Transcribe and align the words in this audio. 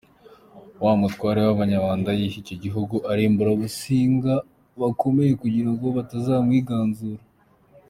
Wa 0.83 0.93
mutware 0.99 1.39
w’Ababanda 1.47 2.09
yiha 2.19 2.37
icyo 2.43 2.55
gihugu, 2.63 2.95
arimbura 3.11 3.49
Abasinga 3.53 4.33
bakomeye 4.81 5.31
kugirango 5.41 5.85
batazamwiganzura. 5.97 7.23